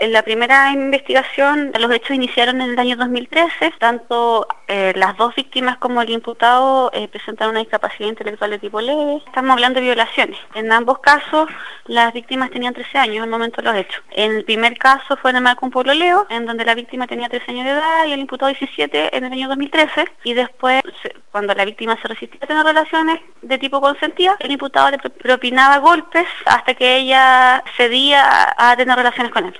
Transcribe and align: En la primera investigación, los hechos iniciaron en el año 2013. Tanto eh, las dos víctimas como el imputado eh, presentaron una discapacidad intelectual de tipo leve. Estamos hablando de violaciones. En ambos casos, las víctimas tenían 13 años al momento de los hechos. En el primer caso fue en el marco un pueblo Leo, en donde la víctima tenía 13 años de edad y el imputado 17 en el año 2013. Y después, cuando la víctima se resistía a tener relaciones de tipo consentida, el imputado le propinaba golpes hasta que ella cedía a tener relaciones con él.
En 0.00 0.12
la 0.12 0.22
primera 0.22 0.70
investigación, 0.70 1.72
los 1.78 1.90
hechos 1.90 2.12
iniciaron 2.12 2.60
en 2.60 2.70
el 2.70 2.78
año 2.78 2.96
2013. 2.96 3.72
Tanto 3.78 4.46
eh, 4.68 4.92
las 4.94 5.16
dos 5.16 5.34
víctimas 5.34 5.76
como 5.78 6.00
el 6.02 6.10
imputado 6.10 6.90
eh, 6.92 7.08
presentaron 7.08 7.52
una 7.52 7.60
discapacidad 7.60 8.08
intelectual 8.08 8.50
de 8.50 8.58
tipo 8.60 8.80
leve. 8.80 9.22
Estamos 9.26 9.52
hablando 9.52 9.80
de 9.80 9.86
violaciones. 9.86 10.38
En 10.54 10.70
ambos 10.70 11.00
casos, 11.00 11.48
las 11.86 12.12
víctimas 12.12 12.50
tenían 12.50 12.74
13 12.74 12.98
años 12.98 13.24
al 13.24 13.30
momento 13.30 13.60
de 13.60 13.68
los 13.68 13.76
hechos. 13.76 14.00
En 14.12 14.36
el 14.36 14.44
primer 14.44 14.78
caso 14.78 15.16
fue 15.16 15.30
en 15.30 15.38
el 15.38 15.42
marco 15.42 15.66
un 15.66 15.72
pueblo 15.72 15.92
Leo, 15.94 16.26
en 16.30 16.46
donde 16.46 16.64
la 16.64 16.76
víctima 16.76 17.08
tenía 17.08 17.28
13 17.28 17.50
años 17.50 17.64
de 17.64 17.72
edad 17.72 18.06
y 18.06 18.12
el 18.12 18.20
imputado 18.20 18.52
17 18.52 19.16
en 19.16 19.24
el 19.24 19.32
año 19.32 19.48
2013. 19.48 20.04
Y 20.22 20.34
después, 20.34 20.82
cuando 21.32 21.54
la 21.54 21.64
víctima 21.64 21.98
se 22.00 22.06
resistía 22.06 22.38
a 22.42 22.46
tener 22.46 22.64
relaciones 22.64 23.20
de 23.42 23.58
tipo 23.58 23.80
consentida, 23.80 24.36
el 24.38 24.52
imputado 24.52 24.90
le 24.90 24.98
propinaba 24.98 25.78
golpes 25.78 26.26
hasta 26.44 26.74
que 26.74 26.98
ella 26.98 27.64
cedía 27.76 28.54
a 28.56 28.76
tener 28.76 28.96
relaciones 28.96 29.32
con 29.32 29.46
él. 29.46 29.54